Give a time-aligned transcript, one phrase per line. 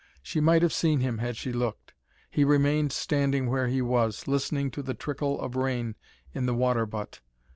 [0.23, 1.93] She might have seen him had she looked.
[2.31, 5.93] He remained standing where he was, listening to the trickle of rain
[6.33, 7.19] in the water butt.